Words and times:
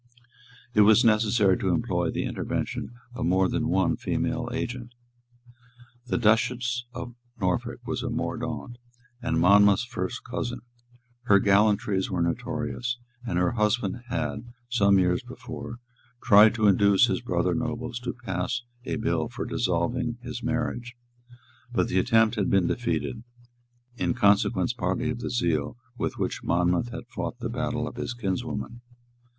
It 0.73 0.81
was 0.81 1.05
necessary 1.05 1.59
to 1.59 1.69
employ 1.69 2.09
the 2.09 2.23
intervention 2.23 2.95
of 3.13 3.27
more 3.27 3.47
than 3.47 3.67
one 3.67 3.95
female 3.97 4.49
agent. 4.51 4.95
The 6.07 6.17
Duchess 6.17 6.85
of 6.91 7.13
Norfolk 7.39 7.85
was 7.85 8.01
a 8.01 8.09
Mordaunt, 8.09 8.79
and 9.21 9.39
Monmouth's 9.39 9.83
first 9.83 10.23
cousin. 10.23 10.61
Her 11.25 11.37
gallantries 11.37 12.09
were 12.09 12.23
notorious; 12.23 12.97
and 13.27 13.37
her 13.37 13.51
husband 13.51 14.01
had, 14.09 14.51
some 14.69 14.97
years 14.97 15.21
before, 15.21 15.77
tried 16.23 16.55
to 16.55 16.65
induce 16.67 17.05
his 17.05 17.21
brother 17.21 17.53
nobles 17.53 17.99
to 17.99 18.13
pass 18.13 18.63
a 18.85 18.95
bill 18.95 19.29
for 19.29 19.45
dissolving 19.45 20.17
his 20.23 20.41
marriage; 20.41 20.97
but 21.71 21.89
the 21.89 21.99
attempt 21.99 22.37
had 22.37 22.49
been 22.49 22.65
defeated, 22.65 23.23
in 23.97 24.15
consequence 24.15 24.73
partly 24.73 25.11
of 25.11 25.19
the 25.19 25.29
zeal 25.29 25.77
with 25.95 26.17
which 26.17 26.41
Monmouth 26.43 26.89
had 26.89 27.05
fought 27.07 27.37
the 27.37 27.49
battle 27.49 27.87
of 27.87 27.97
his 27.97 28.15
kinswoman. 28.15 28.81